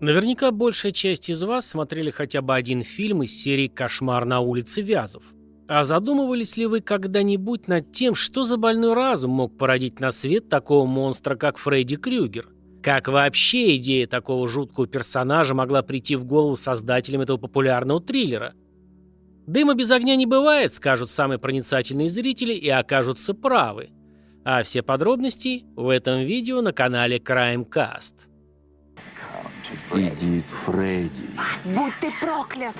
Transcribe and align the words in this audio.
Наверняка 0.00 0.52
большая 0.52 0.92
часть 0.92 1.28
из 1.28 1.42
вас 1.42 1.66
смотрели 1.66 2.10
хотя 2.10 2.40
бы 2.40 2.54
один 2.54 2.82
фильм 2.82 3.24
из 3.24 3.32
серии 3.32 3.66
«Кошмар 3.66 4.24
на 4.24 4.40
улице 4.40 4.80
Вязов». 4.80 5.24
А 5.66 5.82
задумывались 5.82 6.56
ли 6.56 6.66
вы 6.66 6.80
когда-нибудь 6.80 7.68
над 7.68 7.92
тем, 7.92 8.14
что 8.14 8.44
за 8.44 8.56
больной 8.56 8.94
разум 8.94 9.32
мог 9.32 9.58
породить 9.58 10.00
на 10.00 10.12
свет 10.12 10.48
такого 10.48 10.86
монстра, 10.86 11.34
как 11.36 11.58
Фредди 11.58 11.96
Крюгер? 11.96 12.48
Как 12.82 13.08
вообще 13.08 13.76
идея 13.76 14.06
такого 14.06 14.48
жуткого 14.48 14.86
персонажа 14.86 15.52
могла 15.52 15.82
прийти 15.82 16.16
в 16.16 16.24
голову 16.24 16.56
создателям 16.56 17.20
этого 17.20 17.36
популярного 17.36 18.00
триллера? 18.00 18.54
Дыма 19.46 19.74
без 19.74 19.90
огня 19.90 20.14
не 20.14 20.26
бывает, 20.26 20.72
скажут 20.72 21.10
самые 21.10 21.38
проницательные 21.38 22.08
зрители 22.08 22.54
и 22.54 22.68
окажутся 22.68 23.34
правы. 23.34 23.90
А 24.44 24.62
все 24.62 24.82
подробности 24.82 25.64
в 25.74 25.88
этом 25.88 26.20
видео 26.20 26.62
на 26.62 26.72
канале 26.72 27.18
Crimecast. 27.18 28.27
Иди 29.92 30.44
Фредди. 30.64 31.30
Будь 31.64 31.94
ты 32.00 32.12
проклят! 32.20 32.76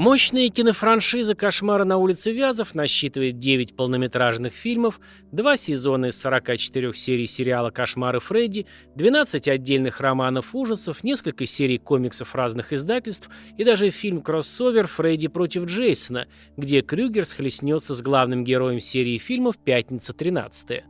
Мощная 0.00 0.48
кинофраншиза 0.48 1.34
«Кошмара 1.34 1.84
на 1.84 1.98
улице 1.98 2.32
Вязов» 2.32 2.74
насчитывает 2.74 3.38
9 3.38 3.76
полнометражных 3.76 4.54
фильмов, 4.54 4.98
2 5.32 5.56
сезона 5.58 6.06
из 6.06 6.18
44 6.18 6.94
серий 6.94 7.26
сериала 7.26 7.68
«Кошмары 7.68 8.18
Фредди», 8.18 8.64
12 8.94 9.46
отдельных 9.48 10.00
романов 10.00 10.54
ужасов, 10.54 11.04
несколько 11.04 11.44
серий 11.44 11.76
комиксов 11.76 12.34
разных 12.34 12.72
издательств 12.72 13.28
и 13.58 13.62
даже 13.62 13.90
фильм 13.90 14.22
«Кроссовер. 14.22 14.86
Фредди 14.86 15.28
против 15.28 15.66
Джейсона», 15.66 16.28
где 16.56 16.80
Крюгер 16.80 17.26
схлестнется 17.26 17.94
с 17.94 18.00
главным 18.00 18.42
героем 18.42 18.80
серии 18.80 19.18
фильмов 19.18 19.58
«Пятница 19.58 20.14
13 20.14 20.82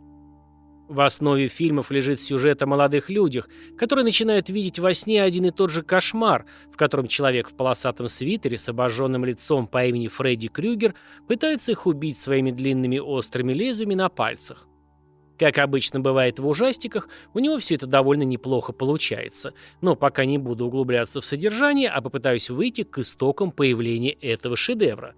в 0.91 1.00
основе 1.00 1.46
фильмов 1.46 1.92
лежит 1.92 2.20
сюжет 2.20 2.62
о 2.62 2.66
молодых 2.66 3.10
людях, 3.10 3.48
которые 3.78 4.05
начинают 4.05 4.48
видеть 4.48 4.80
во 4.80 4.92
сне 4.92 5.22
один 5.22 5.47
и 5.47 5.50
тот 5.52 5.70
же 5.70 5.82
кошмар, 5.82 6.47
в 6.72 6.77
котором 6.77 7.06
человек 7.06 7.48
в 7.48 7.55
полосатом 7.55 8.08
свитере 8.08 8.58
с 8.58 8.69
обожженным 8.69 9.24
лицом 9.24 9.69
по 9.69 9.84
имени 9.86 10.08
Фредди 10.08 10.48
Крюгер 10.48 10.94
пытается 11.28 11.70
их 11.72 11.86
убить 11.86 12.19
своими 12.19 12.50
длинными 12.50 12.98
острыми 12.98 13.52
лезвиями 13.52 13.94
на 13.94 14.08
пальцах. 14.08 14.66
Как 15.38 15.58
обычно 15.58 16.00
бывает 16.00 16.41
в 16.41 16.47
ужастиках, 16.47 17.08
у 17.34 17.38
него 17.38 17.58
все 17.58 17.77
это 17.77 17.86
довольно 17.86 18.25
неплохо 18.25 18.72
получается, 18.72 19.54
но 19.80 19.94
пока 19.94 20.25
не 20.25 20.38
буду 20.38 20.66
углубляться 20.66 21.20
в 21.20 21.25
содержание, 21.25 21.88
а 21.88 22.02
попытаюсь 22.02 22.50
выйти 22.50 22.82
к 22.82 22.98
истокам 22.98 23.52
появления 23.52 24.10
этого 24.10 24.56
шедевра. 24.56 25.14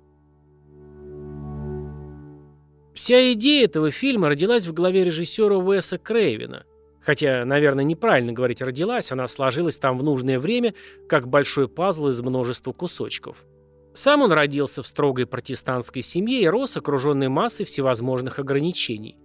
Вся 2.95 3.33
идея 3.33 3.65
этого 3.65 3.91
фильма 3.91 4.29
родилась 4.29 4.67
в 4.67 4.73
голове 4.73 5.05
режиссера 5.05 5.57
Уэса 5.57 5.99
Крейвина. 5.99 6.65
Хотя, 7.01 7.45
наверное, 7.45 7.85
неправильно 7.85 8.33
говорить 8.33 8.63
«родилась», 8.63 9.11
она 9.11 9.27
сложилась 9.27 9.79
там 9.79 9.99
в 9.99 10.05
нужное 10.05 10.39
время, 10.39 10.75
как 11.09 11.27
большой 11.27 11.69
пазл 11.69 12.09
из 12.09 12.21
множества 12.21 12.73
кусочков. 12.73 13.45
Сам 13.93 14.23
он 14.23 14.33
родился 14.33 14.83
в 14.83 14.87
строгой 14.87 15.27
протестантской 15.27 16.03
семье 16.03 16.43
и 16.43 16.47
рос 16.47 16.77
окруженной 16.77 17.29
массой 17.29 17.67
всевозможных 17.67 18.39
ограничений. 18.39 19.17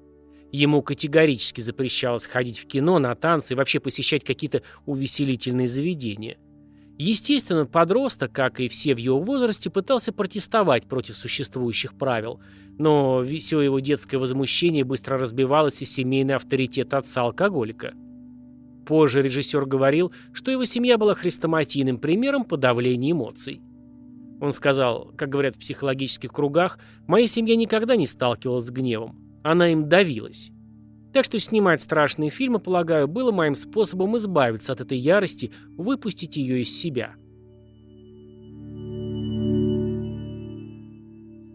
Ему 0.52 0.82
категорически 0.82 1.62
запрещалось 1.62 2.26
ходить 2.26 2.60
в 2.60 2.68
кино, 2.68 3.00
на 3.00 3.14
танцы 3.16 3.54
и 3.54 3.58
вообще 3.58 3.80
посещать 3.80 4.23
какие-то 4.23 4.64
увеселительные 4.86 5.68
заведения. 5.68 6.38
Естественно, 6.98 7.67
подросток, 7.67 8.31
как 8.31 8.59
и 8.59 8.67
все 8.67 8.95
в 8.95 8.98
его 8.98 9.20
возрасте, 9.20 9.70
пытался 9.70 10.12
протестовать 10.12 10.88
против 10.88 11.16
существующих 11.16 11.94
правил, 11.94 12.39
но 12.80 13.23
все 13.23 13.62
его 13.62 13.80
детское 13.80 14.17
возмущение 14.17 14.84
быстро 14.84 15.20
разбивалось 15.20 15.81
и 15.81 15.86
семейный 15.86 16.36
авторитет 16.36 16.95
отца-алкоголика. 16.95 17.94
Позже 18.88 19.22
режиссер 19.22 19.66
говорил, 19.66 20.11
что 20.33 20.49
его 20.49 20.66
семья 20.66 20.98
была 20.98 21.14
хрестоматийным 21.14 21.99
примером 21.99 22.45
подавления 22.45 23.11
эмоций. 23.11 23.61
Он 24.39 24.52
сказал, 24.52 25.11
как 25.17 25.30
говорят 25.30 25.55
в 25.55 25.60
психологических 25.60 26.32
кругах, 26.32 26.80
«Моя 27.05 27.27
семья 27.27 27.55
никогда 27.55 27.95
не 27.95 28.08
сталкивалась 28.08 28.66
с 28.66 28.72
гневом. 28.72 29.20
Она 29.43 29.70
им 29.70 29.88
давилась. 29.88 30.52
Так 31.14 31.26
что 31.26 31.40
снимать 31.40 31.82
страшные 31.82 32.30
фильмы, 32.30 32.60
полагаю, 32.60 33.08
было 33.08 33.32
моим 33.32 33.56
способом 33.56 34.18
избавиться 34.18 34.73
от 34.73 34.82
этой 34.82 34.98
ярости, 34.98 35.52
выпустить 35.78 36.38
ее 36.38 36.62
из 36.62 36.78
себя. 36.78 37.16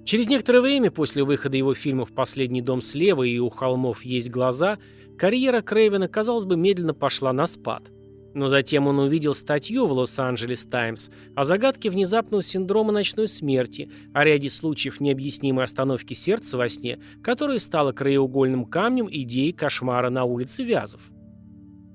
Через 0.05 0.29
некоторое 0.29 0.61
время 0.61 0.91
после 0.91 1.23
выхода 1.23 1.57
его 1.57 1.75
фильмов 1.75 2.13
«Последний 2.13 2.61
дом 2.61 2.81
слева» 2.81 3.23
и 3.23 3.39
«У 3.39 3.51
холмов 3.51 4.03
есть 4.03 4.31
глаза» 4.31 4.79
карьера 5.17 5.63
Крейвена, 5.63 6.09
казалось 6.09 6.45
бы, 6.45 6.57
медленно 6.57 6.95
пошла 6.95 7.33
на 7.33 7.47
спад– 7.47 7.91
но 8.35 8.49
затем 8.49 8.87
он 8.87 8.99
увидел 8.99 9.35
статью 9.35 9.87
в 9.87 9.93
Лос-Анджелес 9.93 10.65
Таймс 10.67 11.11
о 11.35 11.45
загадке 11.45 11.91
внезапного 11.91 12.43
синдрома 12.43 12.93
ночной 12.93 13.29
смерти, 13.29 13.91
о 14.15 14.25
ряде 14.25 14.51
случаев 14.51 15.01
необъяснимой 15.01 15.65
остановки 15.65 16.15
сердца 16.15 16.57
во 16.57 16.69
сне, 16.69 16.99
которая 17.23 17.59
стала 17.59 17.93
краеугольным 17.93 18.65
камнем 18.65 19.09
идеи 19.11 19.51
кошмара 19.51 20.11
на 20.11 20.25
улице 20.25 20.65
Вязов. 20.65 21.01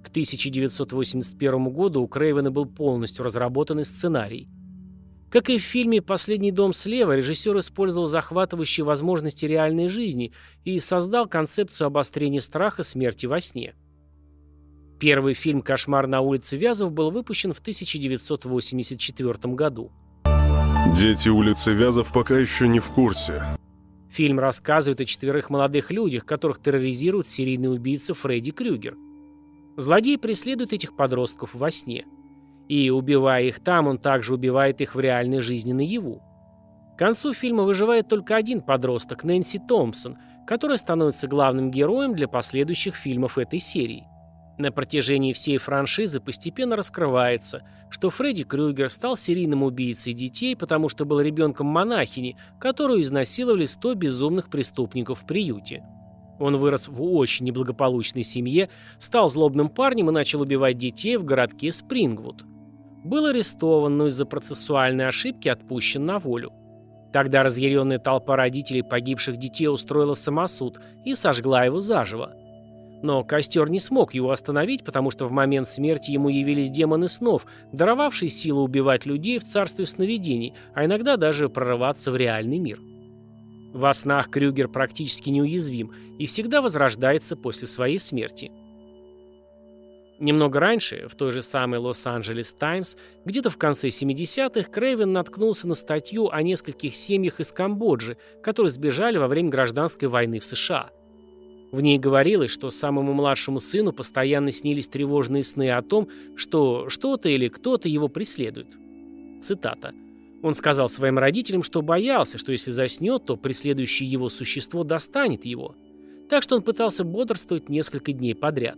К 0.03 0.09
1981 0.09 1.69
году 1.69 2.01
у 2.01 2.07
Крейвена 2.07 2.51
был 2.51 2.65
полностью 2.65 3.25
разработанный 3.25 3.83
сценарий. 3.83 4.47
Как 5.29 5.49
и 5.49 5.59
в 5.59 5.63
фильме 5.63 6.01
«Последний 6.01 6.51
дом 6.51 6.71
слева», 6.71 7.13
режиссер 7.17 7.57
использовал 7.59 8.07
захватывающие 8.07 8.85
возможности 8.85 9.45
реальной 9.45 9.89
жизни 9.89 10.31
и 10.63 10.79
создал 10.79 11.27
концепцию 11.27 11.87
обострения 11.87 12.39
страха 12.39 12.83
смерти 12.83 13.25
во 13.25 13.41
сне– 13.41 13.75
Первый 14.99 15.35
фильм 15.35 15.61
«Кошмар 15.61 16.07
на 16.07 16.21
улице 16.21 16.57
Вязов» 16.57 16.91
был 16.91 17.11
выпущен 17.11 17.53
в 17.53 17.59
1984 17.59 19.53
году. 19.53 19.91
Дети 20.97 21.29
улицы 21.29 21.73
Вязов 21.73 22.11
пока 22.11 22.35
еще 22.39 22.67
не 22.67 22.79
в 22.79 22.89
курсе. 22.89 23.43
Фильм 24.09 24.39
рассказывает 24.39 24.99
о 24.99 25.05
четверых 25.05 25.51
молодых 25.51 25.91
людях, 25.91 26.25
которых 26.25 26.59
терроризирует 26.59 27.27
серийный 27.27 27.71
убийца 27.71 28.15
Фредди 28.15 28.51
Крюгер. 28.51 28.95
Злодей 29.75 30.17
преследует 30.17 30.73
этих 30.73 30.95
подростков 30.95 31.53
во 31.53 31.69
сне. 31.69 32.05
И, 32.67 32.89
убивая 32.89 33.43
их 33.43 33.59
там, 33.59 33.85
он 33.87 33.99
также 33.99 34.33
убивает 34.33 34.81
их 34.81 34.95
в 34.95 34.99
реальной 34.99 35.41
жизни 35.41 35.73
наяву. 35.73 36.23
К 36.95 36.99
концу 36.99 37.35
фильма 37.35 37.63
выживает 37.63 38.07
только 38.07 38.35
один 38.35 38.61
подросток, 38.61 39.23
Нэнси 39.23 39.61
Томпсон, 39.67 40.17
который 40.47 40.79
становится 40.79 41.27
главным 41.27 41.69
героем 41.69 42.15
для 42.15 42.27
последующих 42.27 42.95
фильмов 42.95 43.37
этой 43.37 43.59
серии– 43.59 44.07
на 44.57 44.71
протяжении 44.71 45.33
всей 45.33 45.57
франшизы 45.57 46.19
постепенно 46.19 46.75
раскрывается, 46.75 47.61
что 47.89 48.09
Фредди 48.09 48.43
Крюгер 48.43 48.89
стал 48.89 49.15
серийным 49.15 49.63
убийцей 49.63 50.13
детей, 50.13 50.55
потому 50.55 50.89
что 50.89 51.05
был 51.05 51.21
ребенком 51.21 51.67
монахини, 51.67 52.37
которую 52.59 53.01
изнасиловали 53.01 53.65
100 53.65 53.95
безумных 53.95 54.49
преступников 54.49 55.21
в 55.21 55.25
приюте. 55.27 55.83
Он 56.39 56.57
вырос 56.57 56.87
в 56.87 57.01
очень 57.03 57.45
неблагополучной 57.45 58.23
семье, 58.23 58.69
стал 58.99 59.29
злобным 59.29 59.69
парнем 59.69 60.09
и 60.09 60.13
начал 60.13 60.41
убивать 60.41 60.77
детей 60.77 61.17
в 61.17 61.23
городке 61.23 61.71
Спрингвуд. 61.71 62.45
Был 63.03 63.25
арестован, 63.25 63.97
но 63.97 64.07
из-за 64.07 64.25
процессуальной 64.25 65.07
ошибки 65.07 65.47
отпущен 65.47 66.05
на 66.05 66.19
волю. 66.19 66.51
Тогда 67.13 67.41
разъяренная 67.41 67.99
толпа 67.99 68.35
родителей 68.35 68.83
погибших 68.83 69.37
детей 69.37 69.67
устроила 69.67 70.13
самосуд 70.13 70.79
и 71.05 71.15
сожгла 71.15 71.63
его 71.63 71.79
заживо. 71.79 72.33
Но 73.03 73.23
костер 73.23 73.69
не 73.69 73.79
смог 73.79 74.13
его 74.13 74.31
остановить, 74.31 74.83
потому 74.83 75.11
что 75.11 75.25
в 75.27 75.31
момент 75.31 75.67
смерти 75.67 76.11
ему 76.11 76.29
явились 76.29 76.69
демоны 76.69 77.07
снов, 77.07 77.45
даровавшие 77.71 78.29
силу 78.29 78.63
убивать 78.63 79.05
людей 79.05 79.37
в 79.39 79.43
царстве 79.43 79.85
сновидений, 79.85 80.53
а 80.73 80.85
иногда 80.85 81.15
даже 81.15 81.49
прорываться 81.49 82.11
в 82.11 82.15
реальный 82.15 82.57
мир. 82.57 82.79
Во 83.73 83.93
снах 83.93 84.29
Крюгер 84.29 84.69
практически 84.69 85.29
неуязвим 85.29 85.91
и 86.17 86.25
всегда 86.25 86.61
возрождается 86.61 87.35
после 87.35 87.67
своей 87.67 87.99
смерти. 87.99 88.51
Немного 90.19 90.59
раньше, 90.59 91.07
в 91.07 91.15
той 91.15 91.31
же 91.31 91.43
самой 91.43 91.79
Лос-Анджелес 91.79 92.51
Таймс, 92.53 92.95
где-то 93.23 93.51
в 93.51 93.57
конце 93.57 93.89
70-х, 93.89 94.71
Крейвен 94.71 95.13
наткнулся 95.13 95.67
на 95.67 95.75
статью 95.75 96.29
о 96.29 96.41
нескольких 96.41 96.95
семьях 96.95 97.39
из 97.39 97.51
Камбоджи, 97.51 98.17
которые 98.41 98.71
сбежали 98.71 99.19
во 99.19 99.27
время 99.27 99.49
гражданской 99.49 100.07
войны 100.07 100.39
в 100.39 100.45
США. 100.45 100.89
В 101.71 101.81
ней 101.81 101.99
говорилось, 101.99 102.51
что 102.51 102.69
самому 102.69 103.13
младшему 103.13 103.59
сыну 103.59 103.91
постоянно 103.91 104.51
снились 104.51 104.87
тревожные 104.87 105.43
сны 105.43 105.69
о 105.71 105.81
том, 105.81 106.07
что 106.35 106.87
что-то 106.89 107.27
или 107.29 107.49
кто-то 107.49 107.89
его 107.89 108.07
преследует. 108.07 108.77
Цитата. 109.41 109.93
Он 110.43 110.53
сказал 110.53 110.87
своим 110.87 111.17
родителям, 111.17 111.63
что 111.63 111.81
боялся, 111.81 112.37
что 112.37 112.51
если 112.51 112.71
заснет, 112.71 113.25
то 113.25 113.35
преследующее 113.35 114.09
его 114.09 114.29
существо 114.29 114.83
достанет 114.83 115.45
его. 115.45 115.75
Так 116.29 116.43
что 116.43 116.55
он 116.55 116.61
пытался 116.61 117.03
бодрствовать 117.03 117.69
несколько 117.69 118.13
дней 118.13 118.35
подряд. 118.35 118.77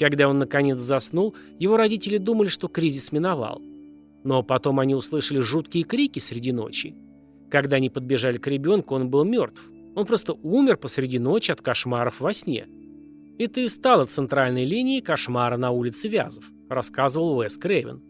Когда 0.00 0.28
он 0.28 0.38
наконец 0.38 0.80
заснул, 0.80 1.34
его 1.58 1.76
родители 1.76 2.18
думали, 2.18 2.48
что 2.48 2.68
кризис 2.68 3.12
миновал. 3.12 3.60
Но 4.24 4.42
потом 4.42 4.80
они 4.80 4.94
услышали 4.94 5.40
жуткие 5.40 5.84
крики 5.84 6.18
среди 6.18 6.52
ночи. 6.52 6.94
Когда 7.50 7.76
они 7.76 7.88
подбежали 7.88 8.38
к 8.38 8.46
ребенку, 8.48 8.94
он 8.94 9.08
был 9.08 9.24
мертв. 9.24 9.62
Он 9.96 10.04
просто 10.04 10.34
умер 10.34 10.76
посреди 10.76 11.18
ночи 11.18 11.50
от 11.50 11.62
кошмаров 11.62 12.20
во 12.20 12.34
сне. 12.34 12.68
Это 13.38 13.60
и 13.60 13.68
стало 13.68 14.04
центральной 14.04 14.66
линией 14.66 15.00
кошмара 15.00 15.56
на 15.56 15.70
улице 15.70 16.08
Вязов, 16.08 16.44
рассказывал 16.68 17.38
Уэс 17.38 17.56
Крейвен. 17.56 18.02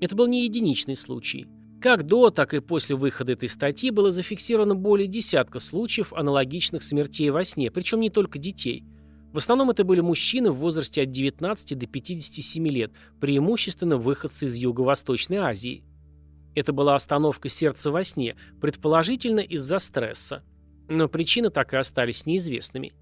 Это 0.00 0.16
был 0.16 0.28
не 0.28 0.44
единичный 0.44 0.96
случай. 0.96 1.46
Как 1.82 2.06
до, 2.06 2.30
так 2.30 2.54
и 2.54 2.60
после 2.60 2.96
выхода 2.96 3.32
этой 3.32 3.50
статьи 3.50 3.90
было 3.90 4.10
зафиксировано 4.10 4.74
более 4.74 5.08
десятка 5.08 5.58
случаев 5.58 6.14
аналогичных 6.14 6.82
смертей 6.82 7.28
во 7.28 7.44
сне, 7.44 7.70
причем 7.70 8.00
не 8.00 8.08
только 8.08 8.38
детей. 8.38 8.82
В 9.34 9.36
основном 9.36 9.68
это 9.68 9.84
были 9.84 10.00
мужчины 10.00 10.50
в 10.50 10.56
возрасте 10.56 11.02
от 11.02 11.10
19 11.10 11.78
до 11.78 11.86
57 11.86 12.68
лет, 12.68 12.92
преимущественно 13.20 13.98
выходцы 13.98 14.46
из 14.46 14.56
Юго-Восточной 14.56 15.36
Азии. 15.36 15.84
Это 16.54 16.72
была 16.72 16.94
остановка 16.94 17.50
сердца 17.50 17.90
во 17.90 18.04
сне, 18.04 18.36
предположительно 18.58 19.40
из-за 19.40 19.78
стресса. 19.78 20.42
Но 20.88 21.08
причины 21.08 21.50
так 21.50 21.72
и 21.72 21.76
остались 21.76 22.26
неизвестными. 22.26 22.94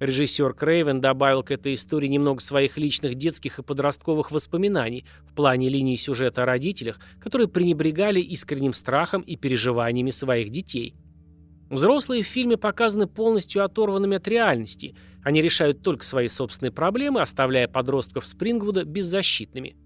Режиссер 0.00 0.54
Крейвен 0.54 1.00
добавил 1.00 1.44
к 1.44 1.52
этой 1.52 1.74
истории 1.74 2.08
немного 2.08 2.40
своих 2.40 2.76
личных 2.76 3.14
детских 3.14 3.60
и 3.60 3.62
подростковых 3.62 4.32
воспоминаний 4.32 5.04
в 5.24 5.32
плане 5.32 5.68
линии 5.68 5.94
сюжета 5.94 6.42
о 6.42 6.46
родителях, 6.46 6.98
которые 7.20 7.46
пренебрегали 7.46 8.20
искренним 8.20 8.72
страхом 8.72 9.22
и 9.22 9.36
переживаниями 9.36 10.10
своих 10.10 10.50
детей. 10.50 10.96
Взрослые 11.70 12.24
в 12.24 12.26
фильме 12.26 12.56
показаны 12.56 13.06
полностью 13.06 13.64
оторванными 13.64 14.16
от 14.16 14.26
реальности. 14.26 14.96
Они 15.22 15.40
решают 15.40 15.82
только 15.82 16.04
свои 16.04 16.26
собственные 16.26 16.72
проблемы, 16.72 17.22
оставляя 17.22 17.68
подростков 17.68 18.26
Спрингвуда 18.26 18.84
беззащитными. 18.84 19.76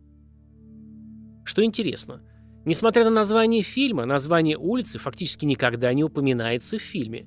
Что 1.45 1.63
интересно, 1.63 2.23
несмотря 2.67 3.05
на 3.05 3.11
название 3.11 3.63
фильма, 3.63 4.05
название 4.05 4.59
улицы 4.59 4.99
фактически 4.99 5.47
никогда 5.47 5.95
не 5.95 6.05
упоминается 6.05 6.79
в 6.79 6.83
фильме. 6.83 7.27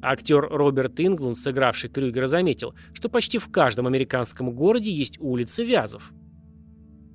Актер 0.00 0.48
Роберт 0.48 0.98
Инглунд, 0.98 1.36
сыгравший 1.36 1.90
Крюгера, 1.90 2.26
заметил, 2.26 2.74
что 2.94 3.10
почти 3.10 3.36
в 3.36 3.50
каждом 3.50 3.86
американском 3.86 4.50
городе 4.52 4.90
есть 4.90 5.18
улица 5.20 5.62
Вязов. 5.62 6.12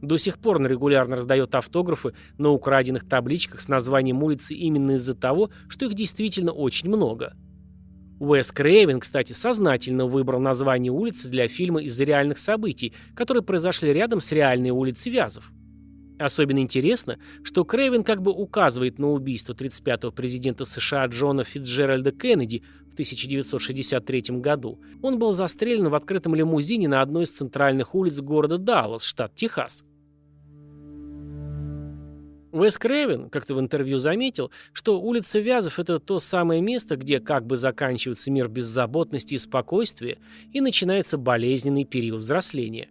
До 0.04 0.18
сих 0.18 0.38
пор 0.38 0.57
он 0.57 0.68
регулярно 0.68 1.16
раздает 1.16 1.56
автографы 1.56 2.13
на 2.38 2.52
украденных 2.52 3.07
табличках 3.07 3.62
с 3.62 3.68
названием 3.68 4.22
улицы 4.22 4.54
именно 4.54 4.92
из-за 4.92 5.16
того, 5.16 5.50
что 5.68 5.86
их 5.86 5.96
действительно 5.96 6.52
очень 6.52 6.90
много. 6.90 7.34
Уэс 8.19 8.52
Крейвен, 8.52 9.00
кстати, 9.00 9.34
сознательно 9.34 10.06
выбрал 10.06 10.40
название 10.40 10.92
улицы 10.92 11.28
для 11.28 11.48
фильма 11.48 11.81
из-за 11.81 12.04
реальных 12.04 12.38
событий, 12.38 12.94
которые 13.16 13.44
произошли 13.44 13.92
рядом 13.92 14.22
с 14.22 14.31
реальной 14.31 14.69
улицей 14.69 15.12
Вязов. 15.12 15.52
Особенно 16.18 16.60
интересно, 16.60 17.20
что 17.44 17.66
Крейвен 17.66 18.04
как 18.04 18.22
бы 18.22 18.32
указывает 18.32 19.00
на 19.00 19.12
убийство 19.12 19.54
35-го 19.54 20.12
президента 20.12 20.64
США 20.64 21.08
Джона 21.08 21.44
Фитджеральда 21.44 22.12
Кеннеди 22.12 22.64
в 22.90 22.94
1963 22.94 24.24
году. 24.40 24.80
Он 25.02 25.20
был 25.20 25.34
застрелен 25.34 25.90
в 25.90 25.96
открытом 25.96 26.34
лимузине 26.34 26.88
на 26.88 27.02
одной 27.02 27.24
из 27.24 27.32
центральных 27.32 27.96
улиц 27.96 28.22
города 28.22 28.58
Даллас, 28.58 29.04
штат 29.04 29.36
Техас. 29.36 29.84
Уэс 32.54 32.78
Крейвен 32.78 33.30
как-то 33.30 33.54
в 33.54 33.60
интервью 33.60 33.98
заметил, 33.98 34.50
что 34.72 35.02
улица 35.02 35.40
Вязов– 35.40 35.78
это 35.80 36.00
то 36.00 36.20
самое 36.20 36.62
место, 36.62 36.96
где 36.96 37.20
как 37.20 37.46
бы 37.46 37.58
заканчивается 37.58 38.32
мир 38.32 38.48
беззаботности 38.48 39.34
и 39.34 39.38
спокойствия 39.38 40.20
и 40.54 40.62
начинается 40.62 41.18
болезненный 41.18 41.84
период 41.84 42.22
взросления. 42.22 42.88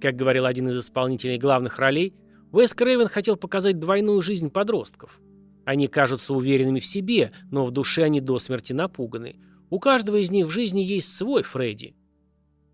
Как 0.00 0.14
говорил 0.14 0.46
один 0.46 0.68
из 0.68 0.78
исполнителей 0.78 1.36
главных 1.36 1.80
ролей, 1.80 2.14
Уэс 2.52 2.74
Крейвен 2.74 3.08
хотел 3.08 3.36
показать 3.36 3.78
двойную 3.78 4.20
жизнь 4.22 4.50
подростков. 4.50 5.20
Они 5.64 5.86
кажутся 5.86 6.34
уверенными 6.34 6.80
в 6.80 6.86
себе, 6.86 7.32
но 7.50 7.64
в 7.64 7.70
душе 7.70 8.02
они 8.02 8.20
до 8.20 8.38
смерти 8.38 8.72
напуганы. 8.72 9.36
У 9.70 9.78
каждого 9.78 10.16
из 10.16 10.30
них 10.30 10.46
в 10.46 10.50
жизни 10.50 10.80
есть 10.80 11.14
свой 11.14 11.42
Фредди. 11.44 11.94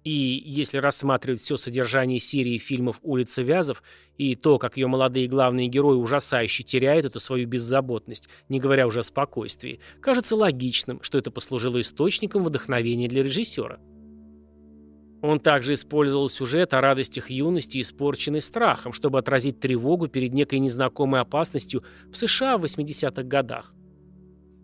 И 0.02 0.40
если 0.46 0.78
рассматривать 0.78 1.40
все 1.40 1.56
содержание 1.56 2.20
серии 2.20 2.58
фильмов 2.58 3.00
«Улица 3.02 3.42
Вязов» 3.42 3.82
и 4.16 4.36
то, 4.36 4.56
как 4.58 4.76
ее 4.76 4.86
молодые 4.86 5.26
главные 5.26 5.66
герои 5.66 5.96
ужасающе 5.96 6.62
теряют 6.62 7.06
эту 7.06 7.18
свою 7.18 7.48
беззаботность, 7.48 8.28
не 8.48 8.60
говоря 8.60 8.86
уже 8.86 9.00
о 9.00 9.02
спокойствии, 9.02 9.80
кажется 10.00 10.36
логичным, 10.36 11.02
что 11.02 11.18
это 11.18 11.32
послужило 11.32 11.80
источником 11.80 12.44
вдохновения 12.44 13.08
для 13.08 13.24
режиссера. 13.24 13.80
Он 15.22 15.40
также 15.40 15.72
использовал 15.72 16.28
сюжет 16.28 16.74
о 16.74 16.80
радостях 16.80 17.30
юности, 17.30 17.80
испорченной 17.80 18.40
страхом, 18.40 18.92
чтобы 18.92 19.18
отразить 19.18 19.60
тревогу 19.60 20.08
перед 20.08 20.32
некой 20.32 20.58
незнакомой 20.58 21.20
опасностью 21.20 21.82
в 22.10 22.16
США 22.16 22.58
в 22.58 22.64
80-х 22.64 23.22
годах. 23.22 23.72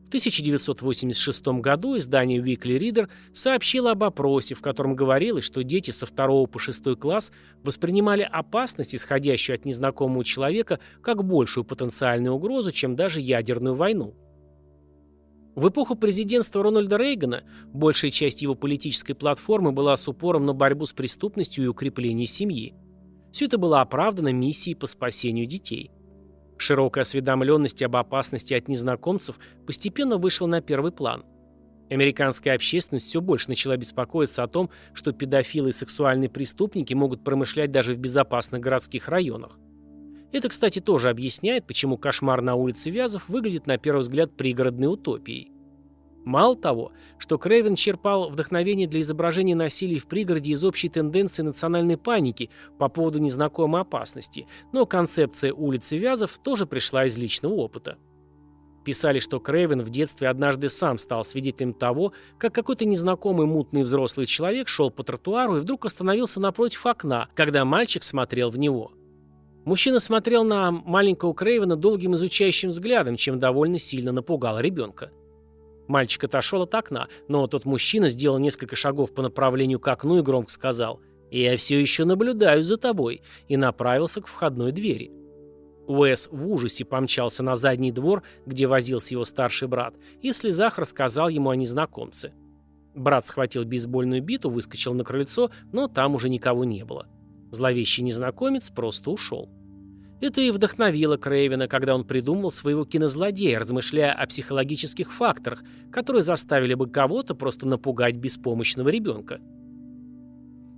В 0.04 0.08
1986 0.08 1.46
году 1.60 1.96
издание 1.96 2.38
Weekly 2.38 2.78
Reader 2.78 3.08
сообщило 3.32 3.93
об 3.93 4.04
опросе, 4.04 4.54
в 4.54 4.60
котором 4.60 4.94
говорилось, 4.94 5.44
что 5.44 5.64
дети 5.64 5.90
со 5.90 6.06
2 6.06 6.46
по 6.46 6.58
6 6.58 6.96
класс 7.00 7.32
воспринимали 7.64 8.28
опасность, 8.31 8.94
исходящую 8.94 9.55
от 9.55 9.64
незнакомого 9.64 10.22
человека, 10.22 10.81
как 11.00 11.25
большую 11.25 11.64
потенциальную 11.64 12.34
угрозу, 12.34 12.72
чем 12.72 12.94
даже 12.94 13.22
ядерную 13.22 13.75
войну. 13.75 14.14
В 15.54 15.69
эпоху 15.69 15.96
президентства 15.96 16.62
Рональда 16.62 16.96
Рейгана 16.96 17.44
большая 17.66 18.10
часть 18.10 18.40
его 18.40 18.54
политической 18.54 19.12
платформы 19.12 19.72
была 19.72 19.96
с 19.96 20.08
упором 20.08 20.46
на 20.46 20.54
борьбу 20.54 20.87
с 20.87 20.94
преступностью 20.94 21.64
и 21.64 21.69
укрепление 21.69 22.26
семьи. 22.26 22.75
Все 23.32 23.44
это 23.44 23.58
было 23.58 23.82
оправдано 23.82 24.32
миссией 24.32 24.75
по 24.75 24.87
спасению 24.87 25.46
детей. 25.46 25.90
Широкая 26.56 27.02
осведомленность 27.02 27.82
об 27.82 27.96
опасности 27.96 28.54
от 28.54 28.69
незнакомцев 28.69 29.38
постепенно 29.66 30.16
вышла 30.16 30.46
на 30.46 30.62
первый 30.62 30.93
план. 30.93 31.25
Американская 31.90 32.55
общественность 32.55 33.06
все 33.06 33.20
больше 33.20 33.50
начала 33.50 33.76
беспокоиться 33.76 34.43
о 34.43 34.48
том, 34.48 34.70
что 34.94 35.12
педофилы 35.12 35.70
и 35.70 35.72
сексуальные 35.72 36.31
преступники 36.31 36.94
могут 36.94 37.25
промышлять 37.25 37.70
даже 37.70 37.94
в 37.94 37.98
безопасных 37.98 38.62
городских 38.62 39.08
районах. 39.08 39.58
Это, 40.32 40.49
кстати, 40.49 40.81
тоже 40.81 41.11
объясняет, 41.11 41.67
почему 41.67 41.99
кошмар 41.99 42.40
на 42.40 42.55
улице 42.55 42.90
Вязов 42.90 43.29
выглядит 43.29 43.67
на 43.67 43.76
первый 43.76 44.00
взгляд 44.00 44.34
пригородной 44.34 44.88
утопией. 44.88 45.52
Мало 46.25 46.56
того, 46.56 46.93
что 47.19 47.37
Крейвен 47.37 47.75
черпал 47.75 48.31
вдохновение 48.31 48.87
для 48.87 49.00
изображения 49.00 49.56
насилия 49.56 49.99
в 49.99 50.06
пригороде 50.06 50.52
из 50.52 50.62
общей 50.64 50.88
тенденции 50.88 51.43
национальной 51.43 51.96
паники 51.96 52.49
по 52.79 52.88
поводу 52.88 53.19
незнакомой 53.19 53.81
опасности, 53.81 54.46
но 54.73 54.87
концепция 54.87 55.52
улицы 55.52 55.99
Вязов 55.99 56.38
тоже 56.38 56.67
пришла 56.67 57.06
из 57.06 57.19
личного 57.19 57.55
опыта. 57.55 57.99
Писали, 58.84 59.19
что 59.19 59.39
Крейвен 59.39 59.82
в 59.82 59.91
детстве 59.91 60.29
однажды 60.29 60.69
сам 60.69 60.98
стал 60.98 61.24
свидетелем 61.24 61.74
того, 61.74 62.12
как 62.39 62.55
какой-то 62.55 62.84
незнакомый 62.84 63.46
мутный 63.46 63.82
взрослый 63.82 64.27
человек 64.27 64.69
шел 64.69 64.91
по 64.91 65.05
тротуару 65.05 65.56
и 65.56 65.60
вдруг 65.60 65.86
остановился 65.86 66.41
напротив 66.41 66.86
окна, 66.86 67.29
когда 67.34 67.65
мальчик 67.65 68.03
смотрел 68.03 68.51
в 68.51 68.58
него. 68.58 68.93
Мужчина 69.64 70.00
смотрел 70.00 70.44
на 70.44 70.72
маленького 70.72 71.34
Крейвена 71.34 71.76
долгим 71.76 72.14
изучающим 72.14 72.70
взглядом, 72.70 73.16
чем 73.16 73.38
довольно 73.38 73.78
сильно 73.78 74.10
напугал 74.10 74.58
ребенка. 74.58 75.12
Мальчик 75.86 76.24
отошел 76.24 76.62
от 76.62 76.74
окна, 76.74 77.08
но 77.28 77.46
тот 77.46 77.64
мужчина 77.64 78.08
сделал 78.08 78.38
несколько 78.38 78.76
шагов 78.76 79.14
по 79.14 79.22
направлению 79.22 79.78
к 79.78 79.86
окну 79.88 80.19
и 80.19 80.22
громко 80.22 80.50
сказал 80.50 81.00
«Я 81.31 81.56
все 81.56 81.81
еще 81.81 82.04
наблюдаю 82.04 82.62
за 82.62 82.76
тобой» 82.76 83.22
и 83.46 83.56
направился 83.56 84.20
к 84.20 84.26
входной 84.26 84.72
двери. 84.72 85.12
Уэс 85.86 86.28
в 86.31 86.48
ужасе 86.48 86.84
помчался 86.84 87.42
на 87.42 87.56
задний 87.56 87.92
двор, 87.92 88.22
где 88.46 88.66
возился 88.66 89.14
его 89.14 89.24
старший 89.24 89.69
брат, 89.69 89.94
и 90.20 90.31
в 90.31 90.36
слезах 90.36 90.78
рассказал 90.78 91.28
ему 91.28 91.50
о 91.50 91.56
незнакомце. 91.56 92.32
Брат 92.94 93.26
схватил 93.26 93.64
бейсбольную 93.64 94.22
биту, 94.22 94.50
выскочил 94.50 94.94
на 94.94 95.04
крыльцо, 95.04 95.50
но 95.72 95.88
там 95.88 96.14
уже 96.14 96.28
никого 96.28 96.64
не 96.64 96.84
было. 96.84 97.06
Зловещий 97.53 98.03
незнакомец 98.03 98.71
просто 98.71 99.11
ушел. 99.11 99.51
Это 100.23 100.41
и 100.41 100.51
вдохновило 100.51 101.19
Крейвена, 101.19 101.69
когда 101.69 101.94
он 101.94 102.05
придумал 102.05 102.51
своего 102.51 102.87
кинозлодея, 102.87 103.59
размышляя 103.59 104.15
о 104.15 104.27
психологических 104.27 105.13
факторах, 105.13 105.63
которые 105.91 106.23
заставили 106.23 106.73
бы 106.73 106.89
кого-то 106.89 107.35
просто 107.35 107.67
напугать 107.67 108.17
беспомощного 108.17 108.89
ребенка. 108.89 109.41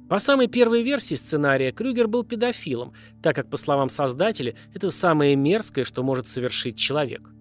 По 0.08 0.18
самой 0.18 0.48
первой 0.48 0.82
версии 0.82 1.14
сценария 1.14 1.70
Крюгер 1.70 2.08
был 2.08 2.24
педофилом, 2.24 2.92
так 3.22 3.36
как, 3.36 3.48
по 3.48 3.56
словам 3.56 3.88
создателя, 3.88 4.56
это 4.74 4.90
самое 4.90 5.36
мерзкое, 5.36 5.84
что 5.84 6.02
может 6.02 6.26
совершить 6.26 6.76
человек. 6.76 7.33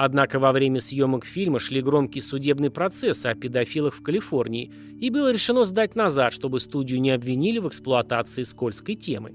Однако 0.00 0.38
во 0.38 0.52
время 0.52 0.78
съемок 0.78 1.24
фильма 1.24 1.58
шли 1.58 1.82
громкие 1.82 2.22
судебные 2.22 2.70
процессы 2.70 3.26
о 3.26 3.34
педофилах 3.34 3.94
в 3.94 4.00
Калифорнии, 4.00 4.70
и 5.00 5.10
было 5.10 5.32
решено 5.32 5.64
сдать 5.64 5.96
назад, 5.96 6.32
чтобы 6.32 6.60
студию 6.60 7.00
не 7.00 7.10
обвинили 7.10 7.58
в 7.58 7.66
эксплуатации 7.66 8.44
скользкой 8.44 8.94
темы. 8.94 9.32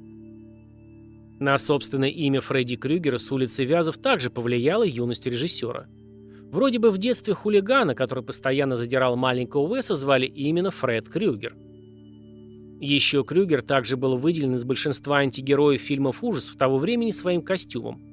На 1.37 1.57
собственное 1.57 2.11
имя 2.11 2.39
Фредди 2.39 2.77
Крюгера 2.77 3.17
с 3.17 3.29
улицы 3.29 3.65
Вязов 3.65 3.97
также 3.97 4.29
повлияла 4.29 4.83
юность 4.83 5.25
режиссера. 5.25 5.87
Вроде 6.49 6.79
бы 6.79 6.91
в 6.91 6.97
детстве 6.97 7.33
хулигана, 7.33 7.93
который 7.93 8.23
постоянно 8.23 8.77
задирал 8.77 9.17
маленького 9.17 9.67
Уэса, 9.67 9.95
звали 9.95 10.27
именно 10.27 10.71
Фред 10.71 11.09
Крюгер. 11.09 11.57
Еще 12.79 13.25
Крюгер 13.25 13.63
также 13.63 13.97
был 13.97 14.15
выделен 14.15 14.55
из 14.55 14.63
большинства 14.63 15.17
антигероев 15.17 15.81
фильмов 15.81 16.23
ужасов 16.23 16.55
того 16.55 16.77
времени 16.77 17.11
своим 17.11 17.41
костюмом. 17.41 18.12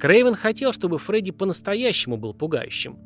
Крейвен 0.00 0.34
хотел, 0.34 0.72
чтобы 0.72 0.98
Фредди 0.98 1.30
по-настоящему 1.30 2.16
был 2.16 2.32
пугающим. 2.32 2.98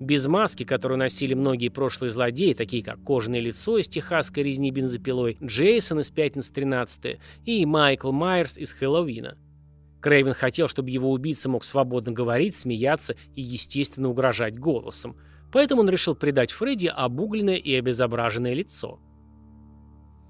Без 0.00 0.26
маски, 0.26 0.64
которую 0.64 0.96
носили 0.96 1.34
многие 1.34 1.68
прошлые 1.68 2.08
злодеи, 2.08 2.54
такие 2.54 2.82
как 2.82 3.04
кожаное 3.04 3.40
лицо 3.40 3.76
из 3.76 3.86
техасской 3.86 4.44
резни 4.44 4.70
бензопилой, 4.70 5.36
Джейсон 5.42 6.00
из 6.00 6.10
«Пятницы 6.10 6.50
13 6.54 7.18
и 7.44 7.66
Майкл 7.66 8.12
Майерс 8.12 8.56
из 8.56 8.72
«Хэллоуина». 8.72 9.36
Крейвен 10.00 10.32
хотел, 10.32 10.68
чтобы 10.68 10.88
его 10.88 11.10
убийца 11.10 11.50
мог 11.50 11.64
свободно 11.64 12.12
говорить, 12.12 12.56
смеяться 12.56 13.14
и, 13.34 13.42
естественно, 13.42 14.08
угрожать 14.08 14.58
голосом. 14.58 15.16
Поэтому 15.52 15.82
он 15.82 15.90
решил 15.90 16.14
придать 16.14 16.52
Фредди 16.52 16.86
обугленное 16.86 17.56
и 17.56 17.74
обезображенное 17.74 18.54
лицо. 18.54 19.00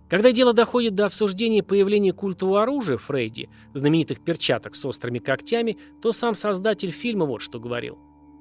Когда 0.09 0.33
дело 0.33 0.55
доходит 0.55 0.95
до 0.95 1.07
обсуждения 1.07 1.63
появления 1.63 2.13
культового 2.13 2.63
оружия 2.63 2.97
Фредди, 2.97 3.51
знаменитых 3.75 4.25
перчаток 4.25 4.75
с 4.75 4.85
острыми 4.85 5.19
когтями, 5.19 5.77
то 6.03 6.13
сам 6.13 6.35
создатель 6.35 6.91
фильма 6.91 7.27
вот 7.27 7.43
что 7.43 7.61
говорил. 7.61 7.99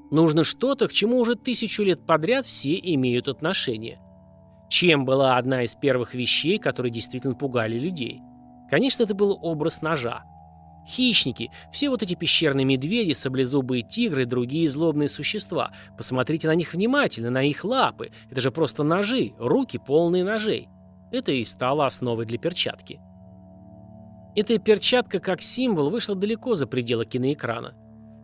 Нужно 0.09 0.45
что-то, 0.45 0.87
к 0.87 0.93
чему 0.93 1.19
уже 1.19 1.35
тысячу 1.35 1.83
лет 1.83 2.05
подряд 2.05 2.45
все 2.45 2.79
имеют 2.81 3.27
отношение. 3.27 3.99
Чем 4.69 5.03
была 5.03 5.37
одна 5.37 5.63
из 5.63 5.75
первых 5.75 6.13
вещей, 6.13 6.57
которые 6.57 6.91
действительно 6.91 7.35
пугали 7.35 7.77
людей? 7.77 8.21
Конечно, 8.69 9.03
это 9.03 9.13
был 9.13 9.37
образ 9.41 9.81
ножа. 9.81 10.23
Хищники, 10.87 11.51
все 11.73 11.89
вот 11.89 12.01
эти 12.01 12.15
пещерные 12.15 12.63
медведи, 12.63 13.11
саблезубые 13.11 13.83
тигры 13.83 14.21
и 14.21 14.25
другие 14.25 14.69
злобные 14.69 15.09
существа. 15.09 15.71
Посмотрите 15.97 16.47
на 16.47 16.55
них 16.55 16.73
внимательно, 16.73 17.29
на 17.29 17.43
их 17.43 17.65
лапы. 17.65 18.11
Это 18.29 18.39
же 18.39 18.51
просто 18.51 18.83
ножи, 18.83 19.33
руки 19.37 19.77
полные 19.77 20.23
ножей. 20.23 20.69
Это 21.11 21.31
и 21.31 21.43
стало 21.45 21.85
основой 21.85 22.25
для 22.25 22.37
перчатки. 22.37 22.99
Эта 24.35 24.59
перчатка 24.59 25.19
как 25.19 25.41
символ 25.41 25.89
вышла 25.89 26.15
далеко 26.15 26.53
за 26.53 26.67
пределы 26.67 27.05
киноэкрана. 27.05 27.73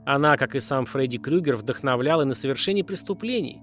Она, 0.05 0.37
как 0.37 0.53
и 0.55 0.59
сам 0.59 0.85
Фредди 0.85 1.17
Крюгер, 1.17 1.55
вдохновляла 1.55 2.23
на 2.23 2.33
совершение 2.33 2.83
преступлений. 2.83 3.61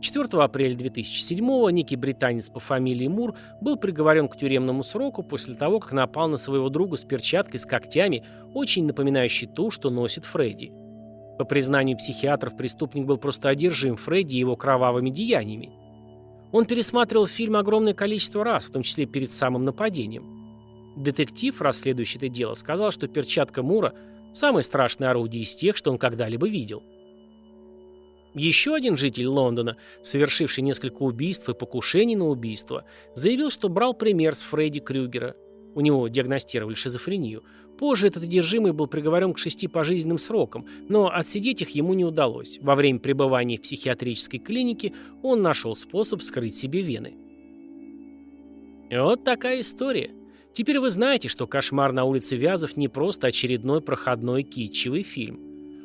4 0.00 0.26
апреля 0.42 0.74
2007-го 0.74 1.68
некий 1.70 1.96
британец 1.96 2.48
по 2.48 2.58
фамилии 2.58 3.06
Мур 3.06 3.34
был 3.60 3.76
приговорен 3.76 4.28
к 4.28 4.36
тюремному 4.36 4.82
сроку 4.82 5.22
после 5.22 5.54
того, 5.54 5.78
как 5.78 5.92
напал 5.92 6.28
на 6.28 6.38
своего 6.38 6.70
друга 6.70 6.96
с 6.96 7.04
перчаткой 7.04 7.60
с 7.60 7.66
когтями, 7.66 8.24
очень 8.54 8.86
напоминающей 8.86 9.46
ту, 9.46 9.70
что 9.70 9.90
носит 9.90 10.24
Фредди. 10.24 10.72
По 11.38 11.44
признанию 11.44 11.96
психиатров, 11.96 12.56
преступник 12.56 13.06
был 13.06 13.18
просто 13.18 13.48
одержим 13.48 13.96
Фредди 13.96 14.36
и 14.36 14.40
его 14.40 14.56
кровавыми 14.56 15.10
деяниями. 15.10 15.70
Он 16.52 16.66
пересматривал 16.66 17.26
фильм 17.26 17.56
огромное 17.56 17.94
количество 17.94 18.44
раз, 18.44 18.66
в 18.66 18.72
том 18.72 18.82
числе 18.82 19.06
перед 19.06 19.30
самым 19.30 19.64
нападением. 19.64 20.40
Детектив, 20.96 21.60
расследующий 21.60 22.18
это 22.18 22.28
дело, 22.28 22.54
сказал, 22.54 22.90
что 22.90 23.06
перчатка 23.06 23.62
Мура– 23.62 23.94
самое 24.32 24.62
страшное 24.62 25.10
орудие 25.10 25.44
из 25.44 25.54
тех, 25.54 25.76
что 25.76 25.90
он 25.90 25.98
когда-либо 25.98 26.48
видел. 26.48 26.82
Еще 28.34 28.74
один 28.74 28.96
житель 28.96 29.26
Лондона, 29.26 29.76
совершивший 30.02 30.62
несколько 30.62 31.02
убийств 31.02 31.48
и 31.48 31.54
покушений 31.54 32.14
на 32.14 32.28
убийство, 32.28 32.84
заявил, 33.14 33.50
что 33.50 33.68
брал 33.68 33.92
пример 33.94 34.34
с 34.34 34.42
Фредди 34.42 34.80
Крюгера. 34.80 35.36
У 35.74 35.80
него 35.80 36.08
диагностировали 36.08 36.74
шизофрению. 36.74 37.44
Позже 37.78 38.08
этот 38.08 38.24
одержимый 38.24 38.72
был 38.72 38.86
приговорен 38.86 39.32
к 39.32 39.38
шести 39.38 39.68
пожизненным 39.68 40.18
срокам, 40.18 40.66
но 40.88 41.10
отсидеть 41.12 41.62
их 41.62 41.70
ему 41.70 41.94
не 41.94 42.04
удалось. 42.04 42.58
Во 42.60 42.74
время 42.74 42.98
пребывания 42.98 43.56
в 43.56 43.62
психиатрической 43.62 44.40
клинике 44.40 44.92
он 45.22 45.42
нашел 45.42 45.74
способ 45.74 46.22
скрыть 46.22 46.56
себе 46.56 46.82
вены. 46.82 47.14
Вот 48.90 49.24
такая 49.24 49.60
история. 49.60 50.10
Теперь 50.52 50.80
вы 50.80 50.90
знаете, 50.90 51.28
что 51.28 51.46
«Кошмар 51.46 51.92
на 51.92 52.04
улице 52.04 52.36
Вязов» 52.36 52.76
не 52.76 52.88
просто 52.88 53.28
очередной 53.28 53.80
проходной 53.80 54.42
китчевый 54.42 55.04
фильм. 55.04 55.38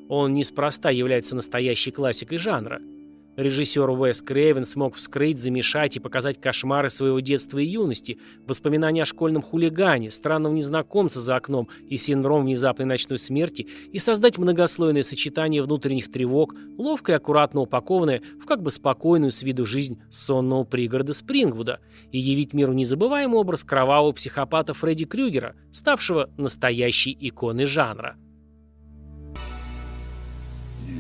Он 0.10 0.34
неспроста 0.34 0.90
является 0.90 1.36
настоящей 1.36 1.92
классикой 1.92 2.40
жанра– 2.40 2.82
Режиссер 3.38 3.90
Уэс 3.90 4.22
Крейвен 4.22 4.66
смог 4.66 4.96
вскрыть, 4.96 5.40
замешать 5.40 5.98
и 5.98 6.00
показать 6.00 6.40
кошмары 6.40 6.90
своего 6.90 7.20
детства 7.20 7.58
и 7.58 7.66
юности, 7.66 8.18
воспоминания 8.48 9.04
о 9.04 9.06
школьном 9.06 9.42
хулигане, 9.42 10.10
странном 10.10 10.56
незнакомце 10.56 11.20
за 11.20 11.36
окном 11.36 11.68
и 11.90 11.98
синдром 11.98 12.44
внезапной 12.44 12.86
ночной 12.86 13.20
смерти 13.20 13.68
и 13.92 14.00
создать 14.00 14.38
многослойное 14.38 15.04
сочетание 15.04 15.62
внутренних 15.62 16.12
тревог, 16.12 16.56
ловко 16.78 17.12
и 17.12 17.16
аккуратно 17.16 17.62
упакованное 17.62 18.22
в 18.42 18.46
как 18.46 18.62
бы 18.62 18.72
спокойную 18.72 19.32
с 19.32 19.44
виду 19.44 19.66
жизнь 19.66 20.00
сонного 20.10 20.64
пригорода 20.64 21.14
Спрингвуда 21.14 21.80
и 22.12 22.20
явить 22.20 22.54
миру 22.54 22.74
незабываемый 22.74 23.40
образ 23.40 23.64
кровавого 23.64 24.14
психопата 24.14 24.74
Фредди 24.74 25.06
Крюгера, 25.06 25.56
ставшего 25.72 26.30
настоящей 26.38 27.16
иконой 27.20 27.66
жанра. 27.66 28.16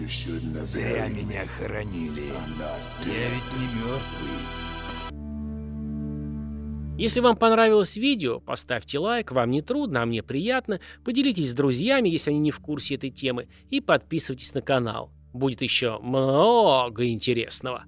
Зря 0.07 1.07
меня 1.07 1.45
хоронили. 1.47 2.25
Я 3.05 3.29
ведь 3.29 3.51
не 3.57 3.65
мертвый. 3.75 4.65
Если 6.97 7.21
вам 7.21 7.35
понравилось 7.35 7.97
видео, 7.97 8.39
поставьте 8.39 8.99
лайк, 8.99 9.31
вам 9.31 9.49
не 9.49 9.61
трудно, 9.63 10.03
а 10.03 10.05
мне 10.05 10.21
приятно. 10.21 10.79
Поделитесь 11.03 11.51
с 11.51 11.53
друзьями, 11.55 12.07
если 12.07 12.29
они 12.29 12.39
не 12.39 12.51
в 12.51 12.59
курсе 12.59 12.95
этой 12.95 13.09
темы, 13.09 13.47
и 13.71 13.81
подписывайтесь 13.81 14.53
на 14.53 14.61
канал. 14.61 15.11
Будет 15.33 15.63
еще 15.63 15.97
много 15.99 17.07
интересного. 17.07 17.85